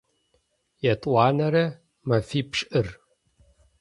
Ятӏонэрэ 0.91 1.65
мэфипшӏыр. 2.07 2.87